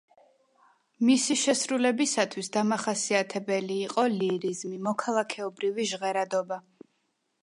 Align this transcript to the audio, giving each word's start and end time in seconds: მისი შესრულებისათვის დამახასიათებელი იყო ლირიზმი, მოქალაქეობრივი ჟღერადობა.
მისი 1.07 1.35
შესრულებისათვის 1.41 2.49
დამახასიათებელი 2.57 3.77
იყო 3.89 4.05
ლირიზმი, 4.13 4.79
მოქალაქეობრივი 4.87 5.87
ჟღერადობა. 5.93 6.59